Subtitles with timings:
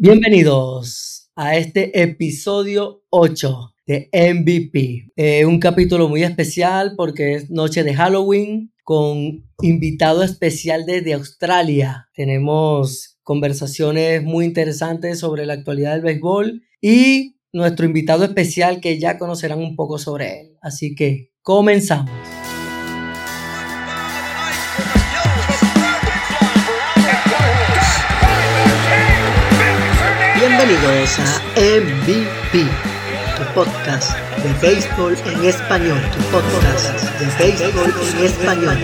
[0.00, 5.10] Bienvenidos a este episodio 8 de MVP.
[5.16, 12.08] Eh, un capítulo muy especial porque es noche de Halloween con invitado especial desde Australia.
[12.14, 19.18] Tenemos conversaciones muy interesantes sobre la actualidad del béisbol y nuestro invitado especial que ya
[19.18, 20.56] conocerán un poco sobre él.
[20.62, 22.12] Así que comenzamos.
[30.68, 32.60] Bienvenidos a MVP,
[33.38, 38.76] tu podcast de béisbol en español, tu podcast de béisbol en español.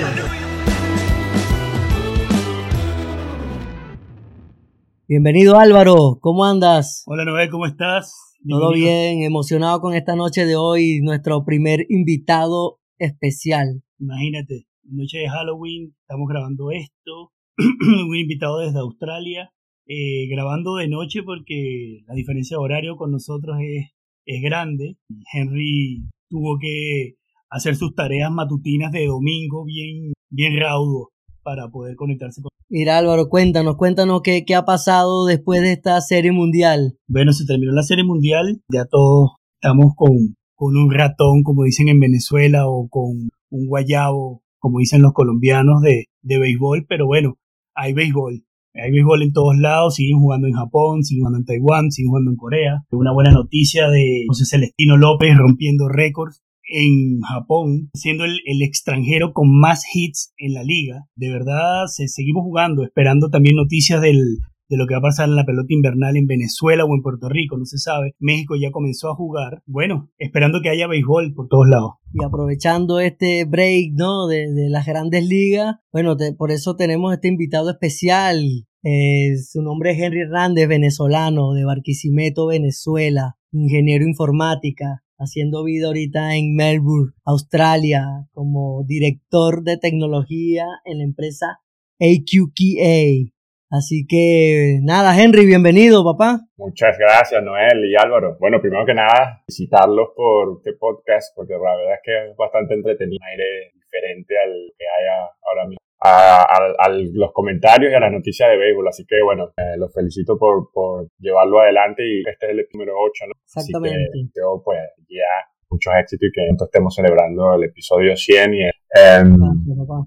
[5.06, 7.02] Bienvenido Álvaro, ¿cómo andas?
[7.04, 8.34] Hola Noel, ¿cómo estás?
[8.48, 13.82] Todo bien, emocionado con esta noche de hoy, nuestro primer invitado especial.
[13.98, 19.50] Imagínate, noche de Halloween, estamos grabando esto, un invitado desde Australia,
[19.86, 23.90] eh, grabando de noche porque la diferencia de horario con nosotros es,
[24.26, 24.96] es grande.
[25.32, 27.16] Henry tuvo que
[27.50, 31.10] hacer sus tareas matutinas de domingo bien, bien raudo
[31.42, 36.00] para poder conectarse con Mira Álvaro, cuéntanos, cuéntanos qué, qué ha pasado después de esta
[36.00, 36.98] serie mundial.
[37.06, 41.88] Bueno, se terminó la serie mundial, ya todos estamos con, con un ratón, como dicen
[41.88, 47.36] en Venezuela, o con un guayabo, como dicen los colombianos, de, de béisbol, pero bueno,
[47.74, 48.42] hay béisbol.
[48.74, 52.30] Hay béisbol en todos lados, siguen jugando en Japón, siguen jugando en Taiwán, siguen jugando
[52.32, 52.82] en Corea.
[52.90, 59.32] Una buena noticia de José Celestino López rompiendo récords en Japón, siendo el, el, extranjero
[59.32, 61.04] con más hits en la liga.
[61.14, 65.28] De verdad, se, seguimos jugando, esperando también noticias del, de lo que va a pasar
[65.28, 68.14] en la pelota invernal en Venezuela o en Puerto Rico, no se sabe.
[68.18, 69.62] México ya comenzó a jugar.
[69.66, 71.92] Bueno, esperando que haya béisbol por todos lados.
[72.12, 74.26] Y aprovechando este break, ¿no?
[74.26, 78.66] De, de las grandes ligas, bueno, te, por eso tenemos este invitado especial.
[78.82, 86.36] Eh, su nombre es Henry Hernández, venezolano, de Barquisimeto, Venezuela, ingeniero informática, haciendo vida ahorita
[86.36, 91.60] en Melbourne, Australia, como director de tecnología en la empresa
[91.98, 93.33] AQQA.
[93.74, 96.38] Así que nada, Henry, bienvenido, papá.
[96.56, 98.36] Muchas gracias, Noel y Álvaro.
[98.38, 102.74] Bueno, primero que nada, visitarlos por este podcast, porque la verdad es que es bastante
[102.74, 105.78] entretenido, un aire diferente al que hay ahora mismo.
[105.98, 108.86] A, a, a, los comentarios y a las noticias de béisbol.
[108.86, 112.94] Así que bueno, eh, los felicito por, por llevarlo adelante y este es el número
[112.96, 113.32] 8, ¿no?
[113.42, 113.96] Exactamente.
[113.96, 118.54] Así que yo pues ya muchos éxitos y que entonces estemos celebrando el episodio 100
[118.54, 118.70] y eh,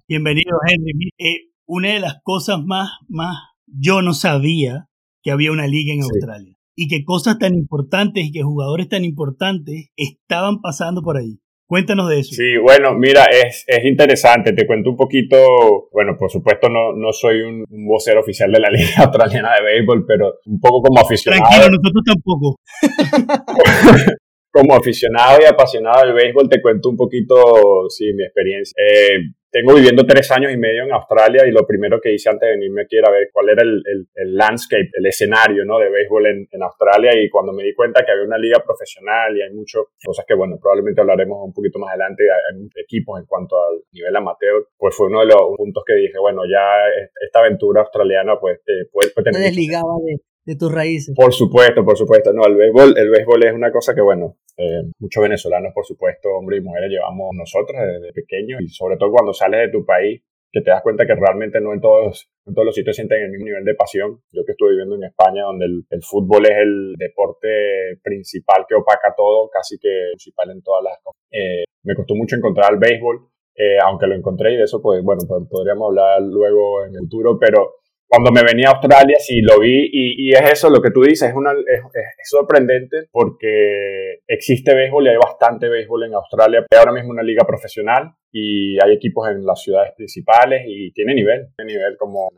[0.07, 1.09] Bienvenido, Henry.
[1.17, 3.35] Eh, una de las cosas más, más,
[3.67, 4.87] yo no sabía
[5.21, 6.09] que había una liga en sí.
[6.11, 11.39] Australia y que cosas tan importantes y que jugadores tan importantes estaban pasando por ahí.
[11.65, 12.33] Cuéntanos de eso.
[12.33, 14.53] Sí, bueno, mira, es, es interesante.
[14.53, 15.35] Te cuento un poquito.
[15.91, 19.63] Bueno, por supuesto, no, no soy un, un vocero oficial de la Liga Australiana de
[19.63, 21.43] Béisbol, pero un poco como aficionado.
[21.43, 22.55] Tranquilo, nosotros tampoco.
[24.57, 27.35] como aficionado y apasionado del béisbol, te cuento un poquito,
[27.89, 28.73] sí, mi experiencia.
[28.81, 32.47] Eh, tengo viviendo tres años y medio en Australia y lo primero que hice antes
[32.47, 35.79] de venirme aquí era ver cuál era el, el, el landscape, el escenario ¿no?
[35.79, 39.35] de béisbol en, en, Australia y cuando me di cuenta que había una liga profesional
[39.37, 43.19] y hay muchas cosas que, bueno, probablemente hablaremos un poquito más adelante, hay, hay equipos
[43.19, 46.83] en cuanto al nivel amateur, pues fue uno de los puntos que dije, bueno, ya
[47.23, 49.41] esta aventura australiana pues eh, puede, puede tener...
[49.41, 51.13] Te desligaba de, de tus raíces.
[51.13, 52.31] Por supuesto, por supuesto.
[52.31, 56.29] No, el béisbol, el béisbol es una cosa que, bueno, eh, muchos venezolanos, por supuesto,
[56.29, 60.23] hombres y mujeres, llevamos nosotros desde pequeños y sobre todo cuando sales de tu país,
[60.49, 63.31] que te das cuenta que realmente no en todos, en todos los sitios sienten el
[63.31, 64.21] mismo nivel de pasión.
[64.31, 69.13] Yo que estuve viviendo en España, donde el, fútbol es el deporte principal que opaca
[69.17, 71.21] todo, casi que principal en todas las cosas.
[71.29, 73.19] Eh, me costó mucho encontrar el béisbol,
[73.53, 77.01] eh, aunque lo encontré y de eso, pues bueno, pues, podríamos hablar luego en el
[77.01, 80.81] futuro, pero cuando me venía a Australia sí lo vi y, y es eso lo
[80.81, 86.05] que tú dices, es, una, es, es, sorprendente porque existe béisbol y hay bastante béisbol
[86.05, 86.65] en Australia.
[86.71, 91.13] Hay ahora mismo una liga profesional y hay equipos en las ciudades principales y tiene
[91.13, 92.29] nivel, tiene nivel como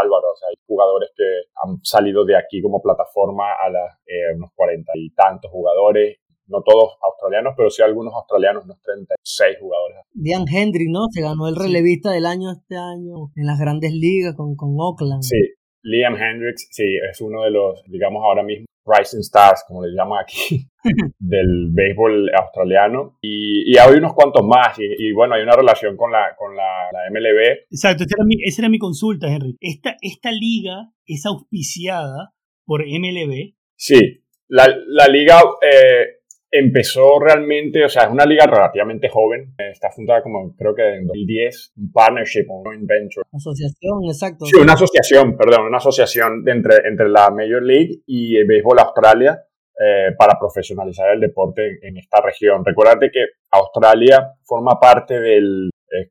[0.00, 1.24] Álvaro, o sea, hay jugadores que
[1.64, 6.18] han salido de aquí como plataforma a las, eh, unos cuarenta y tantos jugadores
[6.48, 9.98] no todos australianos, pero sí algunos australianos, unos 36 jugadores.
[10.12, 11.06] Dian Hendry, ¿no?
[11.10, 12.16] Se ganó el relevista sí.
[12.16, 15.22] del año este año en las grandes ligas con, con Oakland.
[15.22, 19.94] Sí, Liam Hendricks, sí, es uno de los, digamos ahora mismo, Rising Stars, como le
[19.94, 20.66] llaman aquí,
[21.18, 23.18] del béisbol australiano.
[23.20, 24.78] Y, y, hay unos cuantos más.
[24.78, 27.66] Y, y, bueno, hay una relación con la, con la, la MLB.
[27.70, 29.56] Exacto, esa era, mi, esa era mi consulta, Henry.
[29.60, 32.32] Esta, esta liga es auspiciada
[32.64, 33.54] por MLB.
[33.76, 36.17] Sí, la, la liga, eh,
[36.50, 41.06] empezó realmente, o sea, es una liga relativamente joven, está fundada como creo que en
[41.06, 43.24] 2010, un partnership, un joint venture.
[43.32, 44.46] Asociación, exacto.
[44.46, 49.44] Sí, una asociación, perdón, una asociación entre, entre la Major League y el Béisbol Australia
[49.80, 52.64] eh, para profesionalizar el deporte en, esta región.
[52.64, 55.70] Recuérdate que Australia forma parte del...
[55.90, 56.10] Es,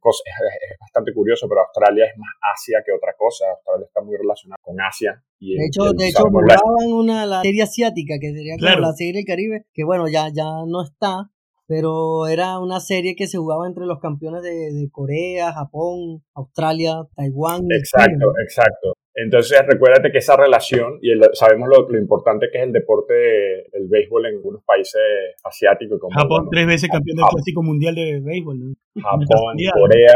[0.79, 3.45] bastante curioso, pero Australia es más Asia que otra cosa.
[3.49, 5.23] Australia está muy relacionada con Asia.
[5.39, 9.13] Y de hecho, de hecho jugaban una la serie asiática, que sería como la serie
[9.13, 11.29] del Caribe, que bueno, ya, ya no está,
[11.67, 17.07] pero era una serie que se jugaba entre los campeones de, de Corea, Japón, Australia,
[17.15, 17.61] Taiwán.
[17.69, 18.93] Exacto, exacto.
[19.19, 24.27] Entonces, recuérdate que esa relación, y sabemos lo, importante que es el deporte, el béisbol
[24.27, 25.01] en algunos países
[25.43, 25.99] asiáticos.
[25.99, 28.59] Como, Japón, tres veces campeón del Clásico Mundial de Béisbol.
[28.59, 28.73] ¿no?
[29.01, 30.13] Japón, Corea,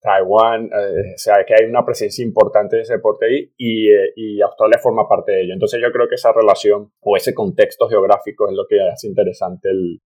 [0.00, 4.12] Taiwán, eh, o sea, que hay una presencia importante de ese deporte ahí y, eh,
[4.16, 5.52] y, Australia forma parte de ello.
[5.52, 9.68] Entonces, yo creo que esa relación o ese contexto geográfico es lo que hace interesante
[9.68, 10.00] el,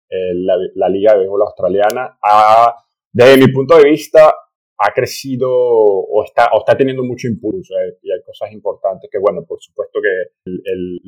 [0.46, 2.18] la, Liga de Béisbol Australiana.
[2.24, 2.76] Ah,
[3.14, 4.34] desde mi punto de vista,
[4.78, 9.20] ha crecido o está, o está teniendo mucho impulso eh, y hay cosas importantes que,
[9.20, 11.02] bueno, por supuesto que el,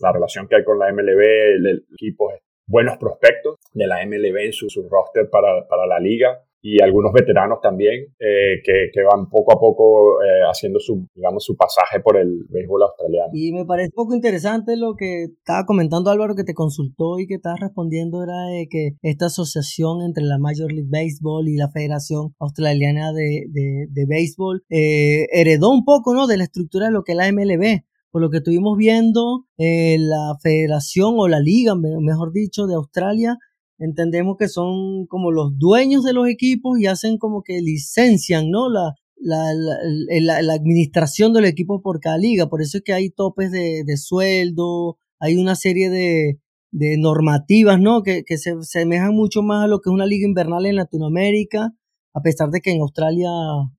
[0.00, 2.32] la relación que hay con la MLB, el, equipo,
[2.66, 7.12] buenos prospectos de la MLB en su, su roster para, para la liga y algunos
[7.12, 12.00] veteranos también eh, que, que, van poco a poco eh, haciendo su, digamos, su pasaje
[12.00, 13.30] por el béisbol australiano.
[13.32, 17.26] Y me parece un poco interesante lo que estaba comentando Álvaro que te consultó y
[17.26, 21.70] que estaba respondiendo era de que esta asociación entre la Major League Baseball y la
[21.70, 26.26] Federación Australiana de, de, de Béisbol eh, heredó un poco ¿no?
[26.26, 29.98] de la estructura de lo que es la MLB por lo que estuvimos viendo, eh,
[29.98, 33.36] la federación o la liga, mejor dicho, de Australia
[33.78, 38.68] entendemos que son como los dueños de los equipos y hacen como que licencian, ¿no?
[38.68, 42.48] La, la, la, la, administración del equipo por cada liga.
[42.48, 46.40] Por eso es que hay topes de, de sueldo, hay una serie de,
[46.70, 48.02] de normativas, ¿no?
[48.02, 51.72] Que, que se semejan mucho más a lo que es una liga invernal en Latinoamérica,
[52.14, 53.30] a pesar de que en Australia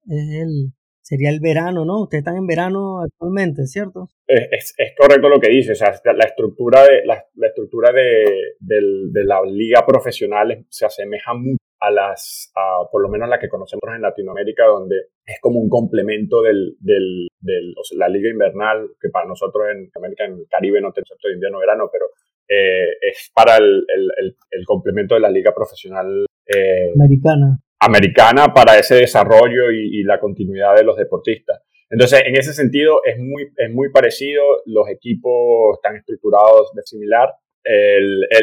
[0.07, 0.73] es el,
[1.07, 2.01] sería el verano, ¿no?
[2.01, 4.09] Ustedes están en verano actualmente, ¿cierto?
[4.27, 9.24] Es, es, correcto lo que dice, o sea, la estructura de, la, estructura de, de,
[9.24, 13.83] la liga profesional se asemeja mucho a las, a, por lo menos la que conocemos
[13.95, 18.89] en Latinoamérica, donde es como un complemento del, del, del o sea, la liga invernal,
[19.00, 22.07] que para nosotros en América, en el Caribe no tenemos de invierno-verano, pero
[22.50, 28.77] eh, es para el, el, el, complemento de la liga profesional eh, americana americana para
[28.77, 31.62] ese desarrollo y, la continuidad de los deportistas.
[31.89, 37.33] Entonces, en ese sentido, es muy, es muy parecido, los equipos están estructurados de similar.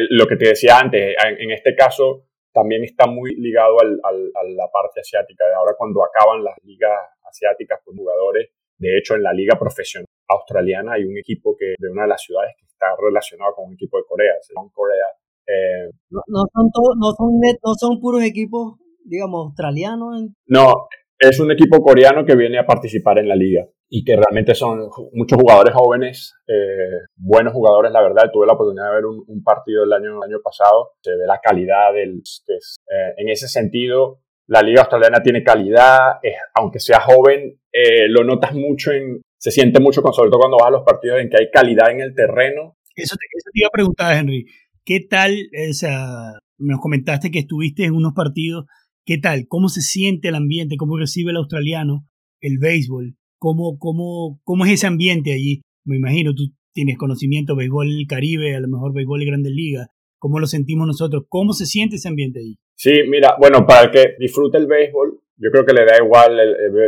[0.09, 4.69] lo que te decía antes, en, este caso, también está muy ligado al, a la
[4.71, 5.45] parte asiática.
[5.47, 10.07] De ahora, cuando acaban las ligas asiáticas con jugadores, de hecho, en la liga profesional
[10.27, 13.73] australiana hay un equipo que, de una de las ciudades que está relacionado con un
[13.73, 14.33] equipo de Corea,
[14.73, 15.05] Corea.
[15.47, 20.11] Eh, no, son no, son no son puros equipos digamos, australiano?
[20.47, 20.87] No,
[21.19, 24.89] es un equipo coreano que viene a participar en la liga y que realmente son
[25.13, 28.29] muchos jugadores jóvenes, eh, buenos jugadores, la verdad.
[28.33, 31.93] Tuve la oportunidad de ver un, partido el año, año pasado, se ve la calidad
[31.93, 32.17] del...
[32.17, 36.19] Eh, en ese sentido, la liga australiana tiene calidad,
[36.55, 39.21] aunque sea joven, eh, lo notas mucho en...
[39.37, 41.91] Se siente mucho, con, sobre todo cuando vas a los partidos, en que hay calidad
[41.91, 42.77] en el terreno.
[42.95, 44.45] Eso te, eso te iba a preguntar, Henry.
[44.83, 45.35] ¿Qué tal,
[45.69, 48.65] o sea, nos comentaste que estuviste en unos partidos
[49.07, 49.45] ¿Qué tal?
[49.47, 50.77] ¿Cómo se siente el ambiente?
[50.77, 52.07] ¿Cómo recibe el australiano
[52.41, 53.15] el béisbol?
[53.37, 55.61] ¿Cómo, cómo, cómo es ese ambiente allí?
[55.85, 59.89] Me imagino, tú tienes conocimiento, béisbol Caribe, a lo mejor béisbol de Grandes Ligas.
[60.17, 61.25] ¿Cómo lo sentimos nosotros?
[61.29, 62.57] ¿Cómo se siente ese ambiente allí?
[62.73, 66.37] Sí, mira, bueno, para que disfrute el béisbol, yo creo que le da igual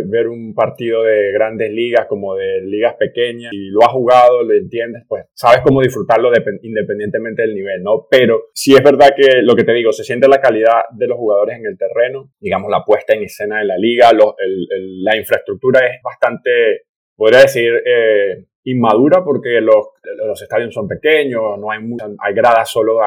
[0.05, 4.53] ver un partido de grandes ligas como de ligas pequeñas y lo has jugado, lo
[4.53, 8.07] entiendes, pues sabes cómo disfrutarlo independientemente del nivel, ¿no?
[8.09, 11.17] Pero sí es verdad que lo que te digo, se siente la calidad de los
[11.17, 16.01] jugadores en el terreno, digamos la puesta en escena de la liga, la infraestructura es
[16.01, 16.83] bastante,
[17.15, 19.91] podría decir, eh, inmadura porque los,
[20.25, 21.79] los estadios son pequeños, no hay,
[22.19, 22.99] hay gradas solo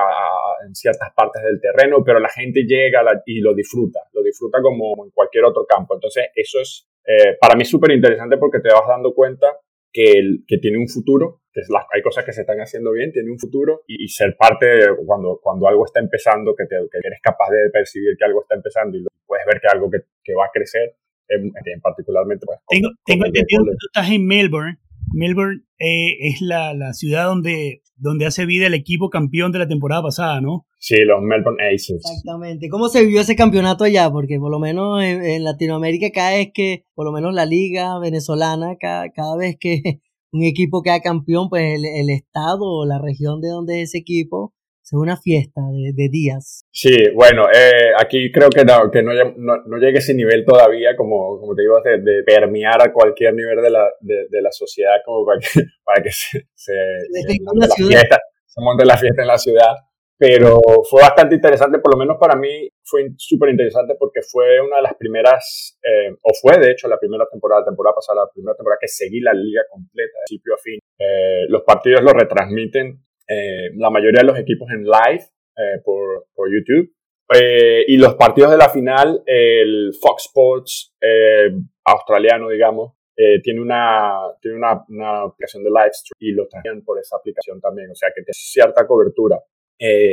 [0.66, 5.04] en ciertas partes del terreno, pero la gente llega y lo disfruta, lo disfruta como
[5.04, 5.94] en cualquier otro campo.
[5.94, 9.48] Entonces, eso es eh, para mí súper interesante porque te vas dando cuenta
[9.92, 13.12] que, el, que tiene un futuro, que es hay cosas que se están haciendo bien,
[13.12, 16.98] tiene un futuro y, ser parte de cuando, cuando algo está empezando, que, te, que
[17.02, 20.34] eres capaz de percibir que algo está empezando y puedes ver que algo que, que
[20.34, 20.94] va a crecer,
[21.28, 21.52] en,
[21.82, 22.46] particularmente.
[22.46, 24.78] Pues, tengo, tengo entendido que tú estás en Melbourne
[25.12, 29.68] Melbourne eh, es la, la, ciudad donde, donde hace vida el equipo campeón de la
[29.68, 30.66] temporada pasada, ¿no?
[30.78, 31.96] Sí, los Melbourne Aces.
[31.96, 32.68] Exactamente.
[32.68, 34.10] ¿Cómo se vivió ese campeonato allá?
[34.10, 38.76] Porque por lo menos en, Latinoamérica cada vez que, por lo menos la liga venezolana,
[38.78, 40.00] cada, cada vez que
[40.32, 43.98] un equipo que campeón, pues el, el estado o la región de donde es ese
[43.98, 44.54] equipo
[44.90, 45.60] es una fiesta
[45.94, 46.64] de, días.
[46.72, 51.38] Sí, bueno, eh, aquí creo que, no, que no, no, llegue ese nivel todavía, como,
[51.38, 54.96] como te digo, de, de permear a cualquier nivel de la, de, de la sociedad
[55.04, 55.46] como para que,
[55.84, 56.72] para que se, se,
[57.44, 59.74] monte la fiesta, se monte la fiesta en la ciudad.
[60.18, 64.76] Pero fue bastante interesante, por lo menos para mí fue súper interesante porque fue una
[64.76, 68.54] de las primeras, eh, o fue de hecho la primera temporada, temporada pasada, la primera
[68.54, 70.78] temporada que seguí la liga completa, de principio a fin.
[70.98, 75.24] Eh, los partidos lo retransmiten eh, la mayoría de los equipos en live
[75.56, 76.92] eh, por, por, YouTube.
[77.32, 80.96] Eh, y los partidos de la final, el Fox Sports
[81.84, 82.94] australiano, digamos,
[83.42, 87.90] tiene, una, tiene una, aplicación de live stream y lo traen por esa aplicación también.
[87.90, 89.38] O sea que tiene cierta cobertura.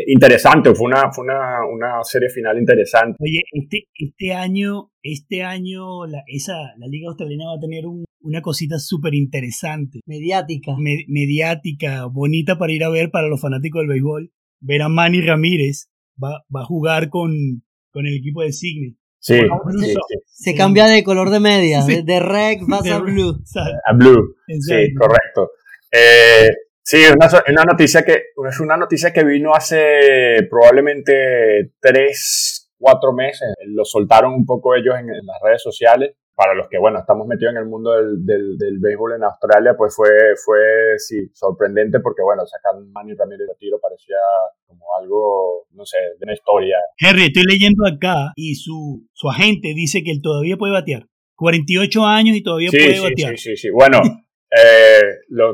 [0.07, 3.17] Interesante, fue una, fue una, una, serie final interesante.
[3.19, 8.05] Oye, este, este año, este año la, esa, la Liga Australiana va a tener un,
[8.21, 9.99] una cosita súper interesante.
[10.05, 10.73] Mediática.
[10.77, 14.31] mediática, bonita para ir a ver para los fanáticos del béisbol.
[14.59, 15.89] Ver a Manny Ramírez,
[16.21, 18.97] va, va a jugar con, con el equipo de Sydney.
[19.19, 19.39] Sí,
[20.25, 23.37] Se cambia de color de media, de, red pasa a blue.
[23.85, 25.51] A blue, sí, correcto.
[25.91, 26.49] Eh,
[26.87, 28.13] sí, una, una, noticia que,
[28.49, 33.53] es una noticia que vino hace probablemente tres, cuatro meses.
[33.65, 37.53] Lo soltaron un poco ellos en las redes sociales para los que, bueno, estamos metidos
[37.53, 40.07] en el mundo del, del, del, béisbol en Australia, pues fue,
[40.45, 44.17] fue, sí, sorprendente porque, bueno, sacar Manny Ramírez de tiro parecía
[44.67, 46.77] como algo, no sé, de una historia.
[46.99, 51.07] Henry, estoy leyendo acá y su, su agente dice que él todavía puede batear.
[51.37, 53.37] 48 años y todavía puede sí, batear.
[53.39, 53.69] Sí, sí, sí.
[53.71, 53.99] Bueno,
[54.49, 55.01] eh,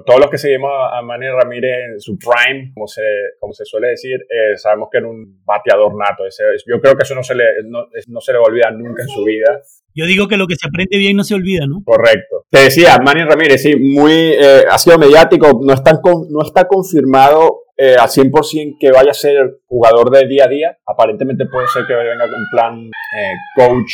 [0.05, 3.01] todos los que seguimos a Manny Ramírez en su prime, como se,
[3.39, 6.25] como se suele decir, eh, sabemos que era un bateador nato.
[6.25, 8.73] Ese, yo creo que eso no se, le, no, no, se le va a olvidar
[8.73, 9.61] nunca en su vida.
[9.95, 11.83] Yo digo que lo que se aprende bien no se olvida, ¿no?
[11.85, 12.45] Correcto.
[12.49, 17.63] Te decía, Manny Ramírez, sí, muy, eh, ha sido mediático, no está, no está confirmado
[17.77, 20.77] eh, al 100% que vaya a ser jugador de día a día.
[20.85, 23.91] Aparentemente puede ser que venga en plan eh, coach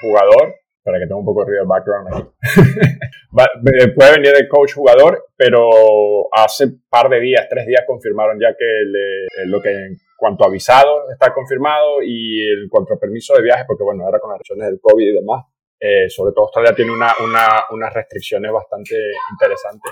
[0.00, 2.28] jugador, para que tenga un poco de ruido de background aquí.
[3.94, 5.68] puede venir de coach jugador, pero
[6.32, 10.50] hace par de días, tres días confirmaron ya que le, lo que en cuanto a
[10.50, 14.38] visado está confirmado y el cuanto a permiso de viaje, porque bueno, ahora con las
[14.38, 15.44] restricciones del COVID y demás,
[15.82, 18.96] eh, sobre todo Australia tiene una, una, unas restricciones bastante
[19.32, 19.90] interesantes.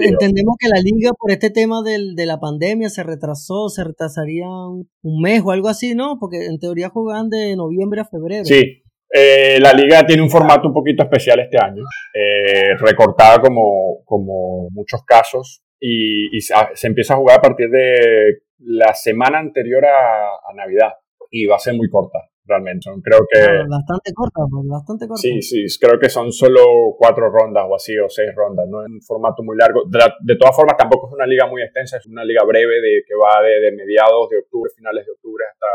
[0.00, 4.46] Entendemos que la liga por este tema del, de la pandemia se retrasó, se retrasaría
[4.46, 4.88] un,
[5.20, 6.18] mes o algo así, ¿no?
[6.20, 8.44] Porque en teoría juegan de noviembre a febrero.
[8.44, 11.82] Sí, eh, la liga tiene un formato un poquito especial este año,
[12.12, 16.54] eh, recortada como, como muchos casos, y, se,
[16.86, 20.94] empieza a jugar a partir de la semana anterior a, Navidad,
[21.30, 22.88] y va a ser muy corta, realmente.
[23.02, 23.38] Creo que...
[23.38, 25.20] Ah, bastante corta, pues, bastante corta.
[25.20, 28.88] Sí, sí, creo que son solo cuatro rondas o así, o seis rondas, no es
[28.88, 29.82] un formato muy largo.
[29.86, 33.14] De, todas formas, tampoco es una liga muy extensa, es una liga breve de que
[33.14, 35.66] va de, de mediados de octubre, finales de octubre hasta,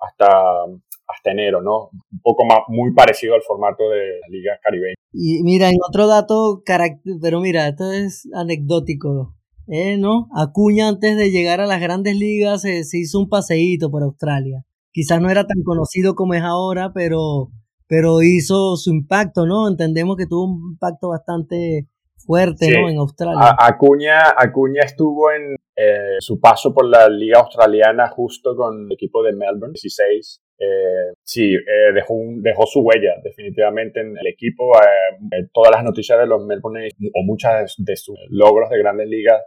[0.00, 0.66] hasta
[1.06, 1.90] hasta enero, ¿no?
[2.12, 4.94] Un poco más, muy parecido al formato de la Liga Caribeña.
[5.12, 6.62] Y mira, en otro dato,
[7.20, 9.34] pero mira, esto es anecdótico,
[9.68, 9.96] ¿eh?
[9.96, 10.28] ¿no?
[10.34, 14.64] Acuña antes de llegar a las grandes ligas se, hizo un paseíto por Australia.
[14.92, 17.50] Quizás no era tan conocido como es ahora, pero,
[17.88, 19.68] pero hizo su impacto, ¿no?
[19.68, 22.88] Entendemos que tuvo un impacto bastante fuerte, ¿no?
[22.88, 23.56] En Australia.
[23.58, 29.22] Acuña, Acuña estuvo en eh, su paso por la liga australiana justo con el equipo
[29.24, 34.72] de Melbourne 16 eh, sí, eh, dejó, dejó su huella definitivamente en el equipo.
[34.78, 39.42] Eh, todas las noticias de los Melbourne o muchas de sus logros de grandes ligas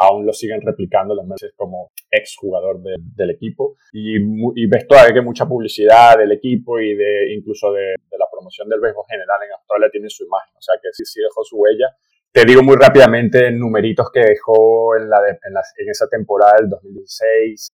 [0.00, 3.76] aún lo siguen replicando los meses como ex jugador del equipo.
[3.92, 8.68] Y, y, ves todavía que mucha publicidad del equipo y de incluso de, la promoción
[8.68, 10.52] del béisbol general en Australia tiene su imagen.
[10.56, 11.94] O sea que sí, sí dejó su huella.
[12.32, 17.74] Te digo muy rápidamente numeritos que dejó en, la, en, en esa temporada del 2016,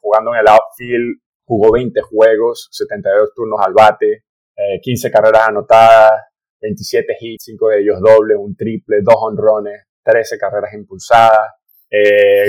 [0.00, 4.24] jugando en el outfield jugó 20 juegos, 72 turnos al bate,
[4.82, 6.22] 15 eh, carreras anotadas,
[6.60, 11.52] 27 hits, 5 de ellos dobles, un triple, 2 honrones, 13 carreras impulsadas,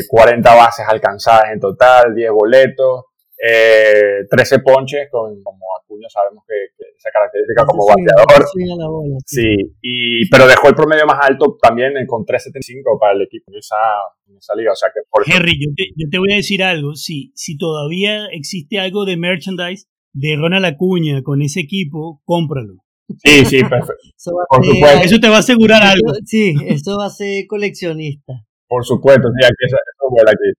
[0.09, 3.05] 40 eh, bases alcanzadas en total, 10 boletos,
[3.39, 6.55] 13 eh, ponches, con, como Acuña sabemos que,
[6.97, 8.45] esa característica como bateador.
[9.25, 13.59] Sí, y, pero dejó el promedio más alto también con 3.75 para el equipo en
[13.59, 13.75] esa,
[14.27, 14.71] en esa liga.
[14.71, 16.95] O sea que por Henry, yo te, yo te, voy a decir algo.
[16.95, 22.77] Si, si todavía existe algo de merchandise de Ronald Acuña con ese equipo, cómpralo.
[23.23, 23.93] Sí, sí, perfecto.
[24.17, 24.31] Eso,
[25.03, 26.13] eso te va a asegurar algo.
[26.25, 28.33] Sí, eso va a ser coleccionista.
[28.67, 29.77] Por supuesto, sí, aquí, eso,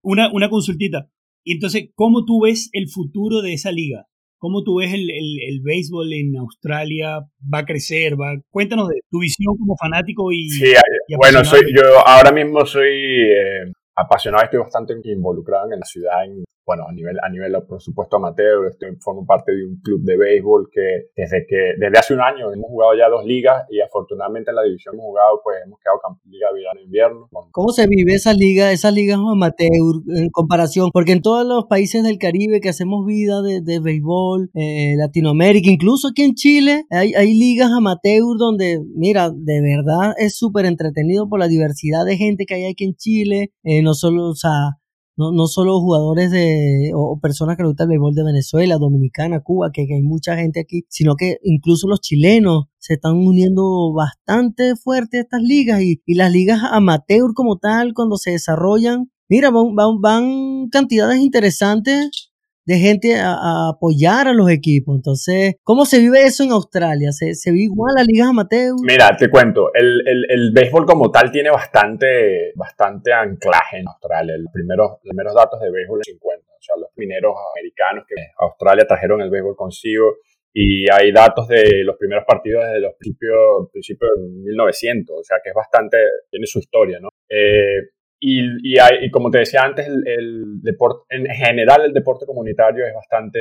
[0.03, 1.11] Una, una consultita.
[1.49, 4.05] Y entonces, ¿cómo tú ves el futuro de esa liga?
[4.37, 7.21] ¿Cómo tú ves el, el, béisbol en Australia?
[7.43, 8.21] ¿Va a crecer?
[8.21, 8.35] Va...
[8.51, 10.51] Cuéntanos de tu visión como fanático y...
[10.51, 10.75] Sí,
[11.17, 16.45] bueno, soy, yo ahora mismo soy eh, apasionado, estoy bastante involucrado en la ciudad, en
[16.69, 20.19] bueno, a nivel, a nivel, por supuesto, amateur, estoy, formo parte de un club de
[20.19, 24.51] béisbol que desde que, desde hace un año hemos jugado ya dos ligas y afortunadamente
[24.51, 27.27] en la división hemos jugado, pues hemos quedado campeón liga de invierno.
[27.53, 29.71] ¿Cómo se vive esa liga, esas ligas amateur
[30.15, 30.91] en comparación?
[30.93, 35.71] Porque en todos los países del Caribe que hacemos vida de, de béisbol, eh, Latinoamérica,
[35.71, 41.31] incluso aquí en Chile, hay, hay ligas amateur donde, mira, de verdad es súper entretenido
[41.31, 44.78] por la diversidad de gente que hay aquí en Chile, eh, no solo, o sea,
[45.19, 49.41] no, no solo jugadores de, o personas que le gusta el béisbol de Venezuela, Dominicana,
[49.41, 54.77] Cuba, que, hay mucha gente aquí, sino que incluso los chilenos se están uniendo bastante
[54.77, 59.51] fuerte a estas ligas y, y las ligas amateur como tal, cuando se desarrollan, mira,
[59.51, 62.28] van, van, van cantidades interesantes
[62.69, 64.95] de gente a, apoyar a los equipos.
[64.95, 67.13] Entonces, ¿cómo se vive eso en Australia?
[67.13, 68.75] ¿Se, se vive igual las ligas amateur?
[68.83, 74.35] Mira, te cuento, el, el, el, béisbol como tal tiene bastante, bastante anclaje en Australia.
[74.37, 78.85] Los primeros, primeros datos de béisbol en 50, o sea, los mineros americanos que Australia
[78.87, 80.17] trajeron el béisbol consigo.
[80.53, 85.39] Y hay datos de los primeros partidos desde los principios, principios de 1900, o sea
[85.43, 85.97] que es bastante,
[86.31, 87.09] tiene su historia, ¿no?
[87.31, 92.27] Eh, y, y, hay, y, como te decía antes, el, deporte, en general el deporte
[92.27, 93.39] comunitario es bastante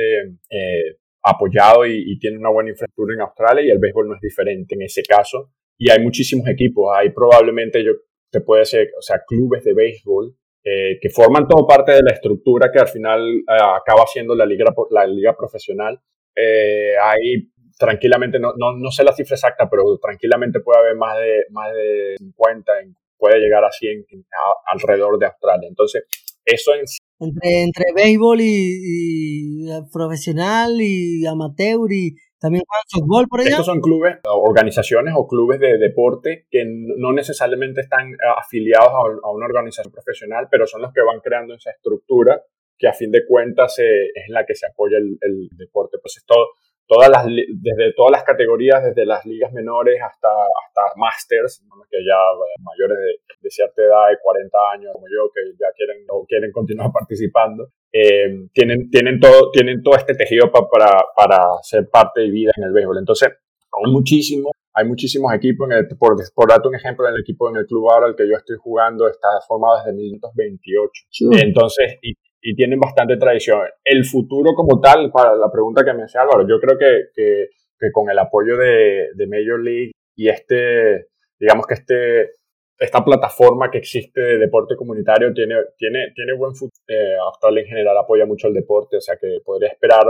[0.50, 4.20] eh, apoyado y, y, tiene una buena infraestructura en Australia y el béisbol no es
[4.20, 5.50] diferente en ese caso.
[5.78, 7.92] Y hay muchísimos equipos, hay probablemente, yo
[8.30, 12.12] te puede decir, o sea, clubes de béisbol eh, que forman todo parte de la
[12.12, 15.98] estructura que al final eh, acaba siendo la liga, la liga profesional.
[16.34, 21.16] Eh, hay tranquilamente, no, no, no, sé la cifra exacta, pero tranquilamente puede haber más
[21.16, 24.04] de, más de 50 en puede llegar a 100
[24.72, 25.68] alrededor de Australia.
[25.68, 26.04] Entonces,
[26.44, 26.84] eso en
[27.20, 33.50] entre, entre béisbol y, profesional y amateur y también softball por allá.
[33.50, 39.46] Estos son clubes, organizaciones o clubes de deporte que no necesariamente están afiliados a una
[39.46, 42.40] organización profesional, pero son los que van creando esa estructura
[42.78, 45.98] que a fin de cuentas eh, es la que se apoya el, el deporte.
[46.00, 46.46] Pues es todo,
[46.88, 52.16] todas las, desde todas las categorías, desde las ligas menores hasta, hasta masters, que ya
[52.60, 52.98] mayores
[53.40, 58.48] de, cierta edad, de 40 años como yo, que ya quieren, quieren continuar participando, eh,
[58.52, 62.72] tienen, tienen, todo, tienen todo este tejido para, para ser parte de vida en el
[62.72, 62.98] béisbol.
[62.98, 67.20] Entonces, hay muchísimo, hay muchísimos equipos, en el, por, por darte un ejemplo, en el
[67.20, 70.90] equipo en el club ahora, el que yo estoy jugando, está formado desde 1928.
[71.44, 73.60] Entonces, y, y tienen bastante tradición.
[73.84, 77.92] El futuro como tal, para la pregunta que me hace Álvaro, yo creo que, que,
[77.92, 81.06] con el apoyo de, de, Major League y este,
[81.38, 82.30] digamos que este,
[82.78, 86.72] esta plataforma que existe de deporte comunitario tiene, tiene, tiene buen futuro.
[86.88, 87.16] Eh,
[87.60, 90.04] en general apoya mucho el deporte, o sea que podría esperar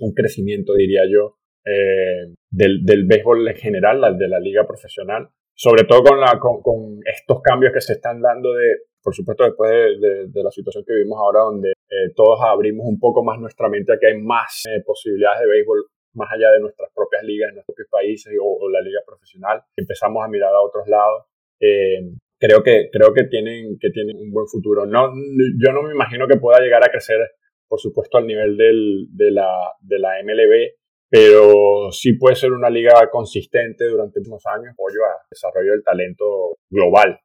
[0.00, 5.82] un crecimiento, diría yo, eh, del, del béisbol en general, de la liga profesional, sobre
[5.84, 9.70] todo con, la, con, con estos cambios que se están dando de, por supuesto, después
[10.00, 13.92] de, la situación que vivimos ahora, donde eh, todos abrimos un poco más nuestra mente
[13.92, 17.56] a que hay más eh, posibilidades de béisbol más allá de nuestras propias ligas, en
[17.56, 19.62] nuestros propios países o, la liga profesional.
[19.76, 21.24] Empezamos a mirar a otros lados.
[21.58, 22.06] Eh,
[22.38, 24.86] creo que, creo que tienen, que tienen un buen futuro.
[24.86, 25.12] No,
[25.58, 27.18] yo no me imagino que pueda llegar a crecer,
[27.66, 30.77] por supuesto, al nivel del, de, la, de la MLB,
[31.10, 36.58] pero sí puede ser una liga consistente durante unos años, apoyo a desarrollo del talento
[36.70, 37.18] global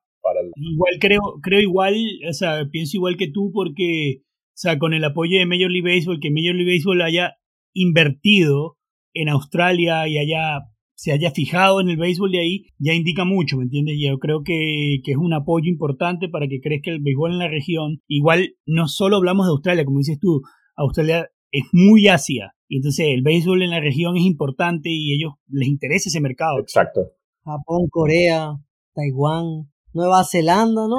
[0.56, 1.96] Igual creo, creo igual,
[2.30, 5.88] o sea, pienso igual que tú porque, o sea, con el apoyo de Major League
[5.88, 7.36] Baseball, que Major League Baseball haya
[7.74, 8.78] invertido
[9.14, 10.62] en Australia y haya
[10.96, 13.98] se haya fijado en el béisbol de ahí, ya indica mucho, ¿me entiendes?
[14.00, 17.50] Yo creo que, que, es un apoyo importante para que crezca el béisbol en la
[17.50, 18.00] región.
[18.08, 20.42] Igual, no solo hablamos de Australia, como dices tú,
[20.78, 25.16] Australia es muy Asia, y entonces el béisbol en la región es importante y a
[25.16, 26.60] ellos les interesa ese mercado.
[26.60, 27.14] Exacto.
[27.46, 28.54] Japón, Corea,
[28.96, 30.98] Taiwán, Nueva Zelanda, ¿no?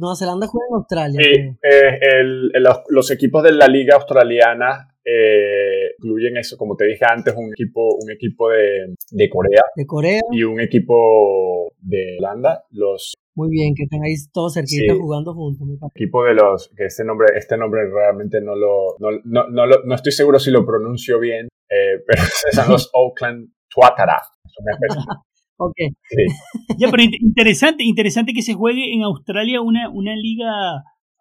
[0.00, 1.20] Nueva Zelanda juega en Australia.
[1.22, 2.50] Sí, eh,
[2.88, 7.96] los, equipos de la liga australiana eh, incluyen eso, como te dije antes, un equipo,
[7.96, 9.62] un equipo de, de, Corea.
[9.76, 10.20] De Corea.
[10.30, 12.64] Y un equipo de Holanda.
[12.70, 15.66] Los muy bien, que estén ahí todos cerquitos jugando juntos.
[15.94, 19.94] Equipo de los, que este nombre, este nombre realmente no lo, no, no, no, no
[19.94, 24.20] estoy seguro si lo pronuncio bien, eh, pero son los Oakland Tuatara.
[25.58, 25.76] Ok.
[26.76, 30.48] ya, pero interesante, interesante que se juegue en Australia una, una liga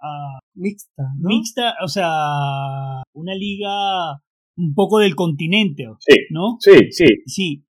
[0.02, 1.04] ah, mixta.
[1.20, 4.22] Mixta, o sea, una liga
[4.58, 6.58] un poco del continente, sí, ¿no?
[6.60, 7.06] Sí, sí.
[7.26, 7.66] Sí.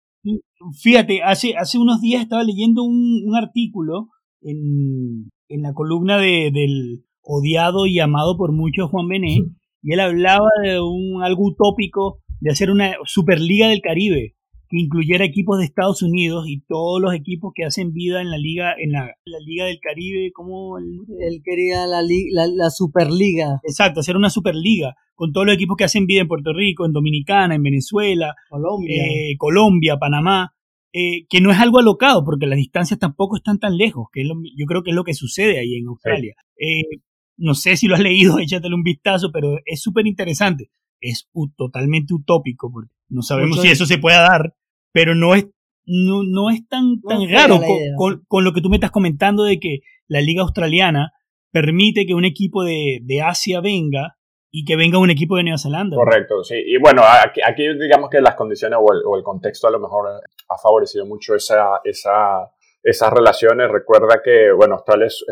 [0.81, 4.09] Fíjate, hace, hace unos días estaba leyendo un, un artículo
[4.41, 9.45] en, en, la columna de, del odiado y amado por muchos Juan Benet,
[9.83, 14.35] y él hablaba de un algo utópico de hacer una Superliga del Caribe
[14.69, 18.37] que incluyera equipos de Estados Unidos y todos los equipos que hacen vida en la
[18.37, 19.11] liga en la,
[19.45, 23.61] liga del Caribe como él quería la, la, Superliga.
[23.65, 26.93] Exacto hacer una Superliga con todos los equipos que hacen vida en Puerto Rico en
[26.93, 29.05] Dominicana en Venezuela Colombia.
[29.05, 30.53] eh, Colombia Panamá
[30.93, 34.67] eh, que no es algo alocado porque las distancias tampoco están tan lejos que yo
[34.67, 36.35] creo que es lo que sucede ahí en Australia.
[36.59, 37.01] Eh,
[37.37, 42.15] no sé si lo has leído échatele un vistazo pero es súper interesante es totalmente
[42.15, 44.55] utópico, porque no sabemos si eso se pueda dar,
[44.93, 45.47] pero no es,
[45.87, 47.61] no, no es tan, tan raro
[47.97, 51.13] con, con, lo que tú me estás comentando de que la liga australiana
[51.51, 54.19] permite que un equipo de, de Asia venga
[54.51, 55.97] y que venga un equipo de Nueva Zelanda.
[55.97, 56.57] Correcto, sí.
[56.57, 59.79] Y bueno, aquí, aquí digamos que las condiciones o el, o el, contexto a lo
[59.79, 62.51] mejor ha favorecido mucho esa, esa
[62.83, 63.71] esas relaciones.
[63.71, 65.25] Recuerda que, bueno, Australia es,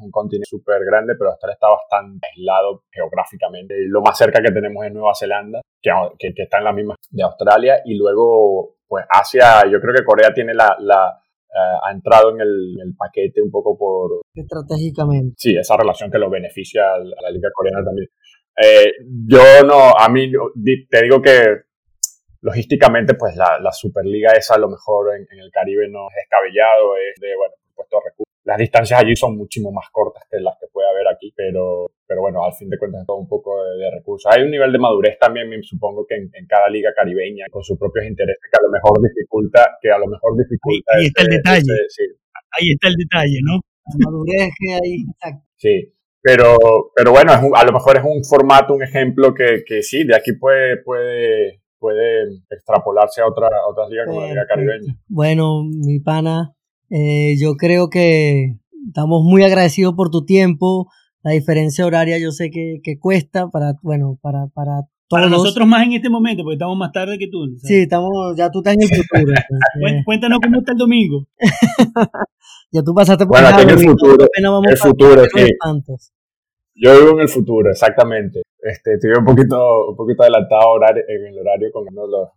[0.00, 3.74] un continente súper grande, pero Australia está bastante aislado geográficamente.
[3.88, 7.22] Lo más cerca que tenemos es Nueva Zelanda, que, que, está en la misma de
[7.22, 7.82] Australia.
[7.84, 11.22] Y luego, pues Asia, yo creo que Corea tiene la, la
[11.54, 14.22] eh, ha entrado en el, paquete un poco por...
[14.34, 15.34] Estratégicamente.
[15.36, 18.08] Sí, esa relación que lo beneficia a la liga coreana también.
[18.56, 18.92] Eh,
[19.26, 20.30] yo no, a mí
[20.88, 21.62] te digo que
[22.42, 26.96] logísticamente, pues la, la Superliga esa a lo mejor en, el Caribe no es descabellado,
[26.96, 28.32] es de, bueno, por supuesto, recursos.
[28.44, 32.20] Las distancias allí son muchísimo más cortas que las que puede haber aquí, pero, pero
[32.20, 34.30] bueno, al fin de cuentas es todo un poco de, recursos.
[34.34, 37.78] Hay un nivel de madurez también, me supongo que en, cada liga caribeña, con sus
[37.78, 40.92] propios intereses, que a lo mejor dificulta, que a lo mejor dificulta.
[40.98, 41.72] Ahí, está el detalle.
[42.58, 43.60] Ahí está el detalle, ¿no?
[43.86, 45.94] La madurez que hay, Sí.
[46.24, 46.56] Pero,
[46.94, 50.32] pero bueno, a lo mejor es un formato, un ejemplo que, que sí, de aquí
[50.32, 54.96] puede, puede, puede extrapolarse a, otra, otras ligas como la Liga Caribeña.
[55.08, 56.54] Bueno, mi pana,
[56.88, 58.54] eh, yo creo que
[58.86, 60.86] estamos muy agradecidos por tu tiempo.
[61.24, 65.84] La diferencia horaria yo sé que, que cuesta para, bueno, para, para Para nosotros más
[65.84, 67.46] en este momento, porque estamos más tarde que tú.
[67.58, 69.34] Sí, estamos, ya tú estás en el futuro.
[70.06, 71.26] Cuéntanos cómo está el domingo.
[72.72, 74.26] ya tú pasaste por bueno, aquí en el futuro.
[74.68, 75.48] El futuro, sí.
[76.74, 78.42] Yo vivo en el futuro, exactamente.
[78.58, 80.76] Este, estoy un poquito, un poquito adelantado
[81.08, 82.28] en el horario con los, los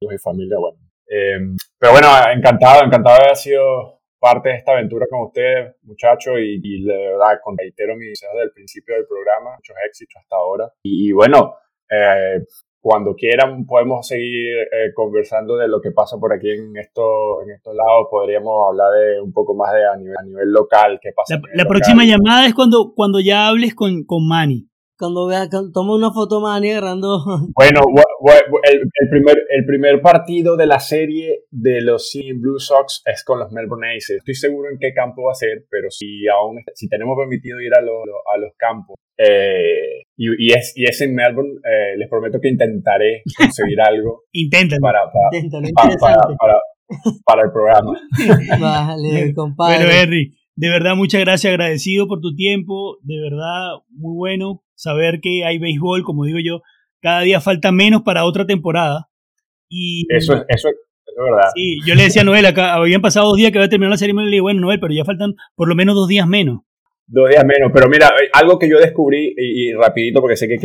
[0.00, 0.78] mi familia, bueno.
[1.06, 6.34] Em, pero bueno, encantado, encantado de haber sido parte de esta aventura con ustedes, muchachos,
[6.38, 10.72] y, y de verdad, reitero mis deseos del principio del programa, muchos éxitos hasta ahora.
[10.82, 11.56] Y, y bueno,
[11.90, 12.40] eh,
[12.84, 17.52] cuando quieran podemos seguir eh, conversando de lo que pasa por aquí en, esto, en
[17.52, 18.08] estos lados.
[18.10, 21.40] Podríamos hablar de un poco más de a nivel, a nivel local, qué pasa.
[21.54, 24.68] La, próxima llamada es cuando, cuando ya hables con, con Manny.
[24.96, 27.18] Cuando vea, toma una foto Manny agarrando.
[27.54, 27.80] Bueno,
[28.62, 33.52] el, primer, el primer partido de la serie de los Blue Sox es con los
[33.52, 34.18] Melbourne Aces.
[34.18, 37.74] Estoy seguro en qué campo va a ser, pero si aún si tenemos permitido ir
[37.74, 42.48] a, a los campos eh, y, es, y es en Melbourne, eh, les prometo que
[42.48, 44.24] intentaré conseguir algo.
[44.80, 45.10] Para,
[46.38, 46.60] para,
[47.24, 47.98] para, el programa.
[48.60, 49.84] Vale, compadre.
[49.84, 52.98] Bueno, Henry, de verdad, muchas gracias, agradecido por tu tiempo.
[53.02, 56.62] De verdad, muy bueno saber que hay béisbol, como digo yo,
[57.00, 59.08] cada día falta menos para otra temporada.
[59.68, 61.50] Y, eso, es, eso, es verdad.
[61.54, 63.98] Sí, yo le decía a Noel, acá habían pasado dos días que había terminado la
[63.98, 66.60] serie, y le dije, bueno, Noel, pero ya faltan por lo menos dos días menos.
[67.06, 70.58] Dos días menos, pero mira, eh, algo que yo descubrí, y, rapidito, porque sé que,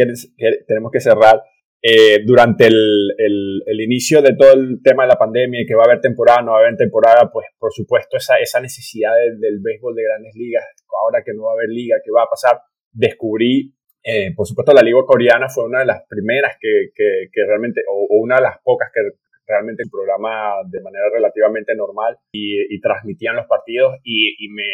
[0.67, 1.41] tenemos que cerrar,
[1.81, 5.85] eh, durante el, el, inicio de todo el tema de la pandemia que va a
[5.85, 9.95] haber temporada, no va a haber temporada, pues por supuesto esa, esa necesidad del, béisbol
[9.95, 10.65] de grandes ligas,
[11.01, 12.59] ahora que no va a haber liga, ¿qué va a pasar?
[12.91, 17.45] Descubrí, eh, por supuesto la liga coreana fue una de las primeras que, que, que
[17.45, 18.99] realmente, o, una de las pocas que
[19.47, 24.67] realmente el programa de manera relativamente normal y, y transmitían los partidos y, y me,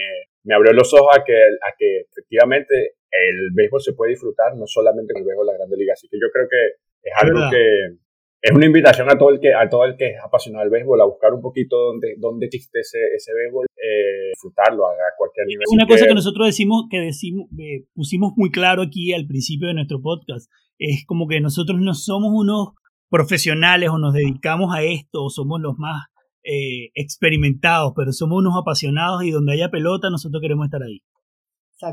[0.43, 4.65] me abrió los ojos a que, a que efectivamente el béisbol se puede disfrutar no
[4.67, 5.93] solamente con el béisbol de la Grande Liga.
[5.93, 7.97] Así que yo creo que es algo que
[8.41, 11.01] es una invitación a todo el que a todo el que es apasionado del béisbol
[11.01, 15.65] a buscar un poquito dónde, dónde existe ese, ese béisbol, eh, disfrutarlo a, cualquier nivel.
[15.71, 19.73] Una cosa que, nosotros decimos, que decimos, eh, pusimos muy claro aquí al principio de
[19.75, 22.73] nuestro podcast, es como que nosotros no somos unos
[23.09, 26.05] profesionales o nos dedicamos a esto o somos los más
[26.43, 31.01] eh, experimentados, pero somos unos apasionados y donde haya pelota nosotros queremos estar ahí.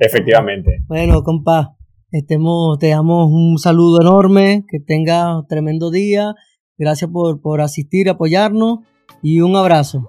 [0.01, 0.81] Efectivamente.
[0.87, 1.77] Bueno, compa,
[2.12, 6.35] estemos, te damos un saludo enorme, que tengas tremendo día.
[6.79, 8.81] Gracias por, por asistir, apoyarnos
[9.22, 10.09] y un abrazo.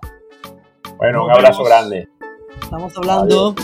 [0.97, 2.07] Bueno, un abrazo grande.
[2.61, 3.55] Estamos hablando.